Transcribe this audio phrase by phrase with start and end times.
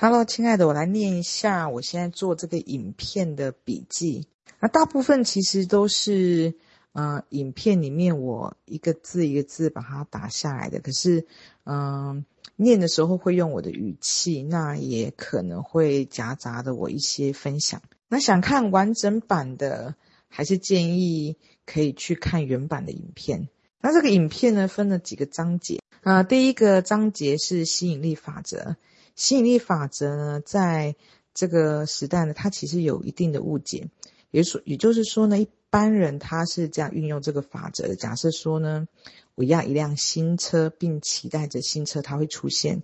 [0.00, 4.28] Hello，亲爱的，我来念一下我现在做这个影片的笔记。
[4.60, 6.54] 那大部分其实都是，
[6.92, 10.78] 呃，影片里面我一个字一个字把它打下来的。
[10.78, 11.26] 可是，
[11.64, 12.24] 嗯、
[12.54, 17.82] 念的时候会用我的语气，那也可能会夹杂的我一些分享。
[18.06, 19.96] 那想看完整版的，
[20.28, 21.36] 还是建议
[21.66, 23.48] 可以去看原版的影片。
[23.80, 25.80] 那这个影片呢，分了几个章节。
[26.02, 28.76] 呃，第一个章节是吸引力法则。
[29.18, 30.94] 吸引力法则呢，在
[31.34, 33.88] 这个时代呢，它其实有一定的误解。
[34.30, 37.96] 也说，也就是说呢，一般人他是这样运用这个法则的。
[37.96, 38.86] 假设说呢，
[39.34, 42.80] 我要一辆新车，并期待着新车它会出现，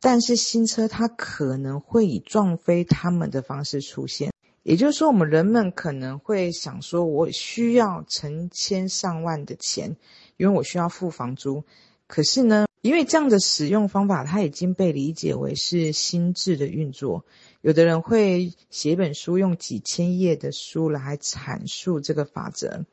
[0.00, 4.32] 但是新车它可能会以撞飞他们的方式出现。
[4.64, 9.96] 也就是说，我们人们可能会想说，我需要成千上万的钱。
[10.36, 11.64] 因为我需要付房租，
[12.06, 17.24] 可是呢，因为这样的使用方法，它已经被理解为是心智的运作。
[17.60, 22.84] 有的人会写一本书，用几千页的书来阐述这个法则，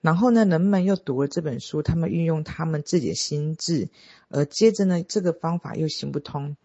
[0.00, 3.90] 然后呢，人们又读了这本书，他们运用他们自己的心智，
[4.28, 6.56] 而接着呢，这个方法又行不通。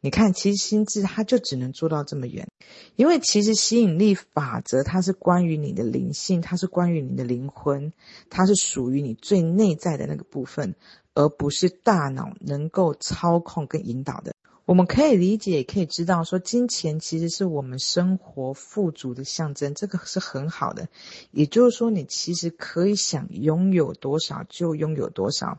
[0.00, 2.46] 你看，其实心智它就只能做到这么远，
[2.94, 7.92] 因为其实吸引力法则它是关于你的灵性，它是关于你的灵魂，
[8.28, 10.74] 它是属于你最内在的那个部分，
[11.14, 14.34] 而不是大脑能够操控跟引导的。
[14.66, 20.88] 我们可以理解，也可以知道，说金钱其实是我们生活富足的象征，这个是很好的。
[21.30, 25.58] 也就是说，你其实可以想拥有多少就拥有多少。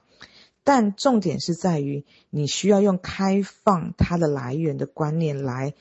[0.63, 5.75] 但重点是在于，你需要用开放它的来源的观念来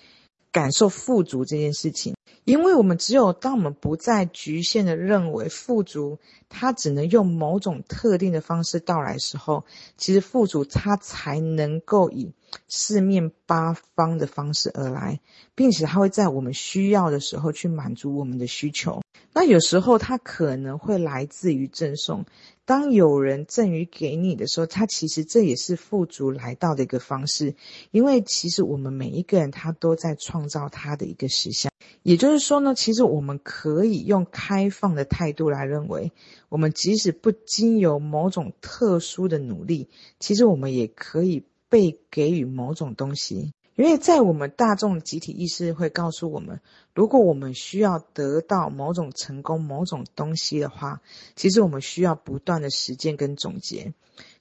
[0.53, 2.15] 感受富足这件事情。
[2.45, 9.65] 因为我们只有当我们不再局限的认为富足它只能用某种特定的方式到来的时候，
[9.97, 12.33] 其实富足它才能够以
[12.69, 15.21] 四面八方的方式而来，
[15.55, 19.03] 并且它会在我们需要的时候去满足我们的需求。
[19.33, 22.25] 那有时候它可能会来自于赠送，
[22.65, 27.57] 当有人赠予给你的时候，它其实这也是富足来到的一个方式，
[27.91, 31.73] 因为其实我们每一个人他都在创造他的一个实相。
[32.05, 36.13] 也就是说呢，其实我们可以用开放的态度来认为，
[36.49, 39.89] 我们即使不经由某种特殊的努力，
[40.21, 43.53] 其实我们也可以被给予某种东西。
[43.75, 46.61] 因为在我们大众集体意识会告诉我们，
[46.95, 51.01] 如果我们需要得到某种成功、某种东西的话，
[51.35, 53.93] 其实我们需要不断的实践跟总结。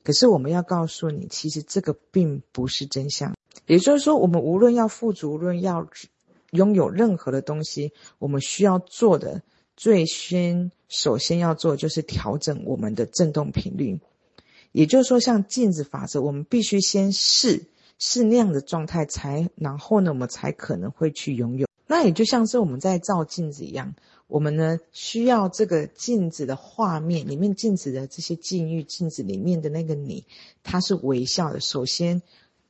[0.03, 3.35] 可是我们要告诉你，其实这个并不是真相。
[3.65, 5.88] 也就是说，我们无论要富足，无论要
[6.51, 9.41] 拥有任何的东西，我们需要做的
[9.75, 14.00] 最先、首先要做的就是调整我们的振动频率。
[14.73, 17.67] 也就是说，像镜子法则，我们必须先试。
[18.00, 21.67] 试那样的状态才，然后呢，我们才可能会去拥有。
[21.88, 23.94] 那也就像是我们在照镜子一样，
[24.28, 30.25] 我们呢需要这个镜子的画面里面，镜子的这些境遇，镜子里面的那个你，
[30.63, 31.62] 它是微笑的。
[31.62, 32.22] 首先，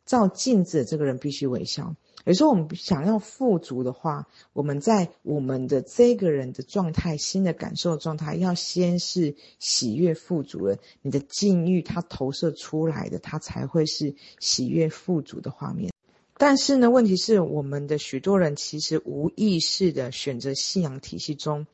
[0.06, 1.96] 照镜子的这个人必须微笑。
[2.26, 15.92] 有时候我们想要富足的话，我们在我们的这个人的状态、新的感受的状态，要先是喜悦富足了，你的境遇它投射出来的，它才会是喜悦富足的画面。
[16.38, 21.68] 但是呢，问题是我们的许多人其实无意识的选择信仰体系中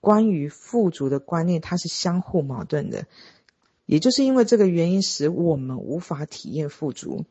[0.00, 3.06] 关于富足的观念，它是相互矛盾的。
[3.84, 7.26] 也就是因为这个原因，使我们无法体验富足。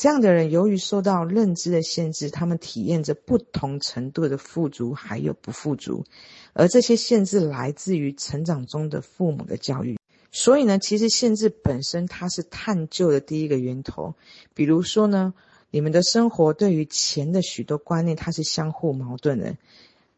[0.00, 6.06] 这样的人由于受到认知的限制，他们体验着不同程度的富足，还有不富足，
[6.54, 9.98] 而这些限制来自于成长中的父母的教育。
[10.32, 14.14] 所以呢，其实限制本身它是探究的第一个源头。
[14.54, 15.34] 比如说呢，
[15.70, 19.58] 你们的生活对于钱的许多观念，它是相互矛盾的。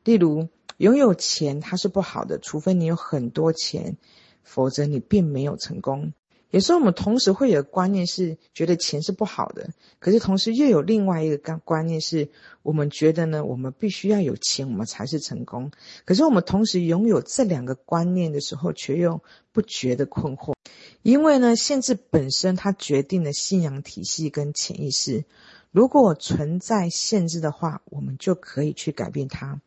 [0.05, 3.97] 例如，拥有钱它是不好的，除非你有很多钱，
[4.45, 6.13] 否则你并没有成功。
[6.53, 12.29] 有时候我们同时会有观念是觉得钱是不好的，可是同时又有另外一个观观念是
[12.63, 15.71] 我们觉得呢，我们必须要有钱，我们才是成功。
[16.05, 20.55] 可是我们同时拥有这两个观念的时候，却又不觉得困惑，
[21.01, 25.25] 因为呢，限制本身它决定了信仰体系跟潜意识。
[25.71, 29.63] 如果存在限制的话，我们就可以去改变它。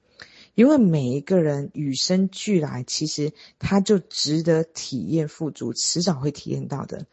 [0.56, 7.06] 因为每一个人与生俱来，其实他就值得体验富足，迟早会体验到的。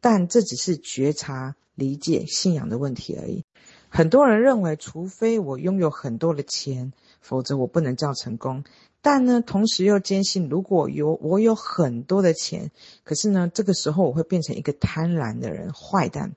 [0.00, 3.44] 但这只是觉察、理解、信仰的问题而已。
[3.88, 8.64] 很多人认为，除非我拥有很多的钱，否则我不能叫成功。
[9.02, 12.70] 但呢，同时又坚信，如果有我有很多的钱，
[13.02, 16.34] 可是呢，这个时候我会变成一个贪婪的人、坏蛋。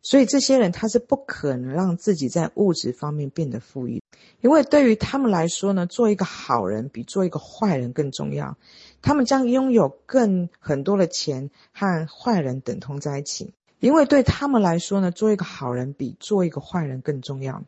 [0.00, 4.00] 所以这些人他是不可能让自己在物质方面变得富裕，
[4.40, 8.56] 因为对于他们来说呢，做一个好人比做一个坏人更重要。
[9.02, 17.64] 他们将拥有更很多的钱和坏人等同在一起，因为对他们来说呢，做一个好人比做一个坏人更重要。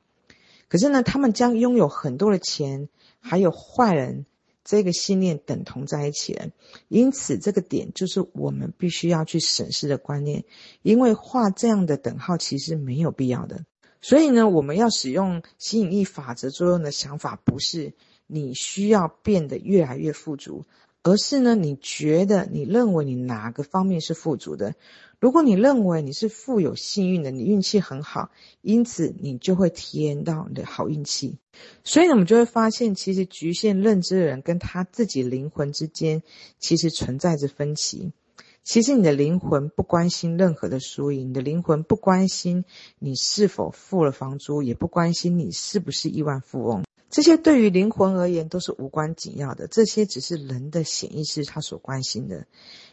[0.68, 2.88] 可是呢，他们将拥有很多的钱，
[3.20, 4.26] 还有坏人。
[4.62, 6.48] 这个信念等同在一起了，
[6.86, 10.44] 因此这个点就是我们必须要去审视的观念，
[10.82, 13.64] 因为画这样的等号其实没有必要的。
[14.02, 17.92] 所以呢，我们要使用吸引力法则作用的想法，不是
[18.26, 20.64] 你需要变得越来越富足，
[21.02, 24.74] 而是呢，你觉得你认为你哪个方面是富足的。
[25.18, 28.30] 如果你认为你是富有幸运的，你运气很好，
[28.62, 31.36] 因此你就会体验到你的好运气。
[31.84, 36.22] 所以呢，我们就会发现，其实局限认知的人跟他自己灵魂之间，
[36.58, 38.12] 其实存在着分歧。
[38.62, 42.64] 其实你的灵魂不关心任何的输赢，你的灵魂不关心
[42.98, 46.84] 你是否付了房租，也不关心你是不是亿万富翁。
[47.08, 52.46] 这些对于灵魂而言都是无关紧要的，这些只是人的潜意识他所关心的。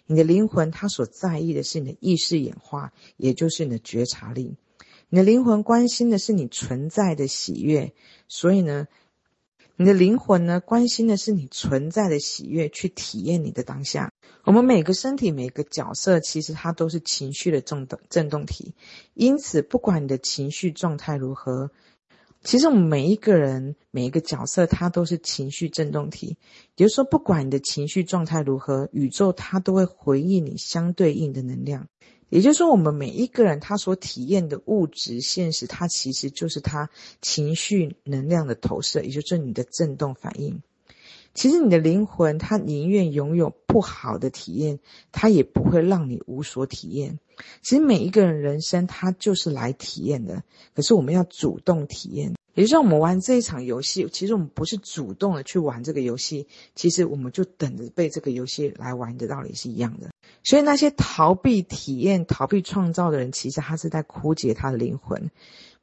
[0.07, 4.55] 你的灵魂他所在意的是你的意识演化，也就是你的觉察力。
[5.09, 7.93] 你的灵魂关心的是你存在的喜悦，
[8.27, 8.87] 所以呢，
[9.75, 14.11] 你的灵魂呢关心的是你存在的喜悦，去体验你的当下。
[14.47, 18.73] 我们每个身体每个角色，其实它都是情绪的振动振动体，
[19.13, 21.69] 因此不管你的情绪状态如何。
[22.45, 26.37] 其实我们每一个人、每一个角色，它都是情绪振动体。
[26.77, 31.89] 也就是说，不管你的情绪状态如何，宇宙它都会回应你相对应的能量。
[32.29, 36.89] 也就是说，我们每一个人他所体验的物质现实，它其实就是他
[37.21, 40.61] 情绪能量的投射，也就是你的振动反应。
[41.37, 44.79] 其实你的灵魂，它宁愿拥有不好的体验，
[45.11, 47.19] 它也不会让你无所体验。
[47.61, 50.43] 其实每一个人人生，他就是来体验的。
[50.73, 60.09] 可是我们要主动体验，也就是说，我们玩这一场游戏，其实我们不是主动的去玩这个游戏，其实我们就等着被这个游戏来玩的道理是一样的。
[60.43, 65.29] 所以那些逃避体验、逃避创造的人，其实他是在枯竭他的灵魂。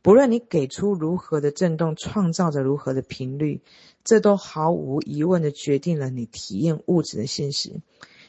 [0.03, 3.63] 不论你给出如何的震动，创造着如何的频率，
[4.05, 7.81] 这都毫无疑问的决定了你体验物质的现实。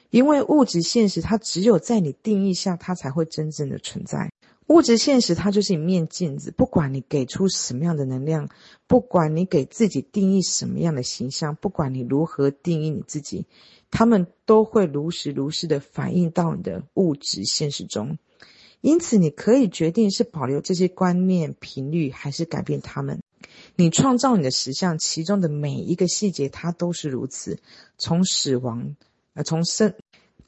[0.10, 4.32] 因为物质现实，它只有在你定义下，它才会真正的存在。
[4.68, 8.50] 物质现实，它就是一面镜子，不管你给出什么样的能量，
[8.88, 13.46] 不管你给自己定义什么样的形象，不管你如何定义你自己，
[13.92, 18.18] 他们都会如实如实的反映到你的物质现实中。
[18.82, 23.20] 因此，你可以决定是保留这些观念频率，还是改变它们。
[23.76, 27.60] 你创造你的实像，其中的每一个细节，它都是如此。
[27.98, 28.96] 从死亡，
[29.34, 29.94] 呃，从生，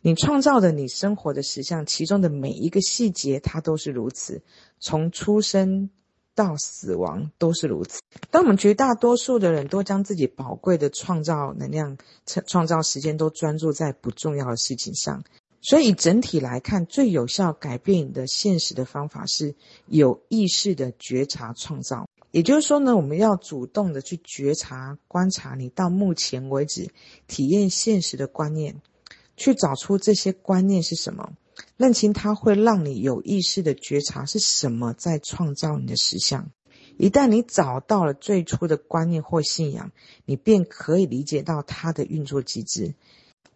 [0.08, 4.42] 你创造的你生活的实相，其中的每一个细节，它都是如此。
[4.80, 5.90] 从出生
[6.34, 8.00] 到死亡，都是如此。
[8.32, 15.26] 当我们绝大多数的人都将自己宝贵的创造能量、创造时间都专注在不重要的事情上。
[15.60, 19.56] 所以，整体来看，最有效改变你的现实的方法是
[19.88, 22.08] 有意识的觉察创造。
[22.32, 26.92] 也就是说呢，我们要主动的去觉察、观察你到目前为止
[27.28, 28.82] 体验现实的观念，
[29.38, 31.32] 去找出这些观念是什么，
[31.78, 36.52] 认清它会让你有意识的觉察是什么在创造你的实相。
[36.98, 39.92] 一旦你找到了最初的观念或信仰，
[40.26, 42.96] 你便可以理解到它的运作机制。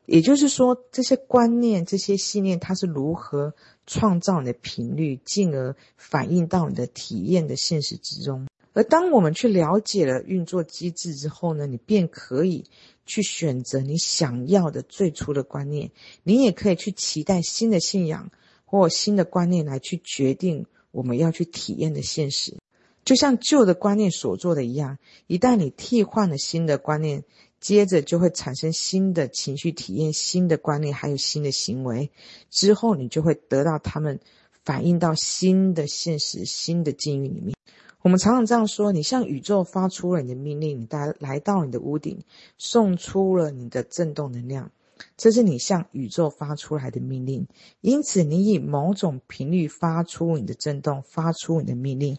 [0.06, 3.54] 也就是说，这些观念、这些信念，它是如何
[3.88, 8.46] 创造你的频率，进而反映到你的体验的现实之中。
[8.74, 12.66] 而当我们去了解了运作机制之后呢，你便可以
[13.06, 15.92] 去选择你想要的最初的观念。
[16.24, 18.32] 你也可以去期待新的信仰
[18.66, 22.58] 或新的观念来去决定我们要去体验的现实。
[23.04, 27.24] 就像旧的观念所做的一样，一旦你替换了新的观念。
[27.60, 32.10] 接着就会产生新的情绪体验、新的观念，还有新的行为。
[32.50, 34.20] 之后你就会得到他们
[34.66, 37.56] 反映到新的现实、新的境遇里面。
[38.02, 42.24] 我们常常这样说：你向宇宙发出了你的命令，你来来到你的屋顶，
[42.58, 44.72] 送出了你的振动能量。
[45.18, 47.48] 这是你向宇宙发出来的命令。
[47.82, 52.18] 因此，你以某种频率发出你的振动，发出你的命令。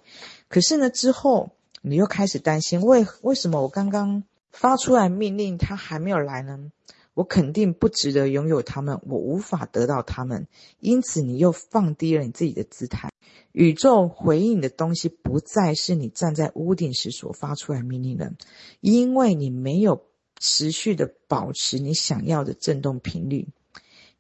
[0.49, 4.25] 可是呢，之后你又开始担心：为为什么我刚刚？
[4.51, 6.71] 发出来命令，他还没有来呢。
[7.15, 10.47] 我肯定不值得拥有他们，我无法得到他们，
[10.81, 13.11] 因此你又放低了你自己的姿态。
[13.53, 18.33] 宇宙回应你的东西不再是你站在屋顶时所发出来命令的，
[18.81, 20.07] 因为你没有
[20.39, 23.49] 持续的保持你想要的振动频率，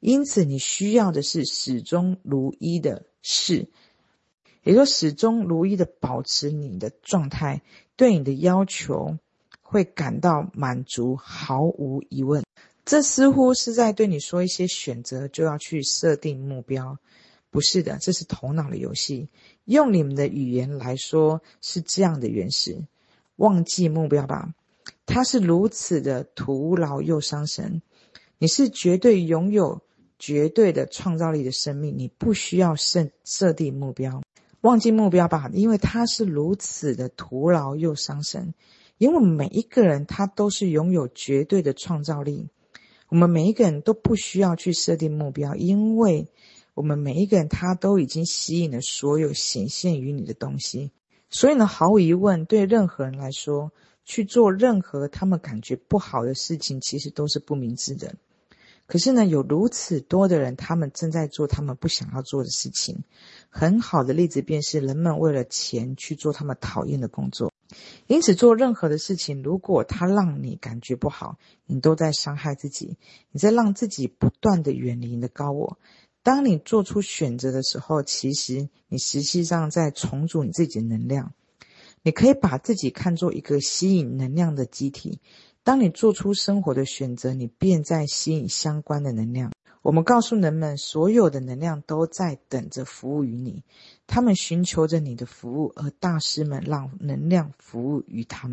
[0.01, 3.69] 因此你需要的是始终如一的事。
[4.65, 7.63] 也就始终如一的保持你的状态，
[7.97, 9.19] 对你的要求
[9.61, 12.45] 会感到满足，毫无疑问。
[12.85, 16.99] 这似乎是在对你说一些选择就要去设定目标，
[17.51, 19.29] 不是的，这是头脑的游戏。
[19.65, 22.85] 用你们的语言来说是这样的原始，
[23.37, 24.53] 忘记目标吧，
[25.07, 27.83] 它是如此的徒劳又伤神。
[28.39, 29.81] 你是绝对拥有
[30.19, 34.23] 绝对的创造力的生命，你不需要设设定目标，
[34.61, 38.55] 忘记目标吧，因为它是如此的徒劳又伤神。
[38.99, 42.49] 因为每一个人他都是拥有绝对的创造力。
[43.12, 46.28] 我们每一个人都不需要去设定目标，因为
[46.73, 50.92] 我们每一个人他都已经吸引了所有显现于你的东西。
[51.28, 53.71] 所以呢，毫无疑问，对任何人来说，
[54.07, 58.14] 去做任何他们感觉不好的事情，其实都是不明智的。
[58.87, 63.04] 可是呢，有如此多的人，他们正在做他们不想要做的事情。
[63.50, 67.52] 很好的例子便是人们为了钱去做他们讨厌的工作。
[68.07, 72.97] 因此，做任何的事情，如果它让你感觉不好，你都在伤害自己，
[73.31, 75.79] 你在让自己不断的远离你的高我。
[76.23, 81.33] 当你做出选择的时候，其实你实际上在重组你自己的能量。
[82.05, 85.21] 你可以把自己看作一个吸引能量的机体。
[85.62, 89.52] 当你做出生活的选择，你便在吸引相关的能量。
[89.83, 93.65] 我们告诉人们，所有的能量都在等着服务于你，
[94.07, 98.51] 他们寻求着你的服务，而大师们让能量服务于他们。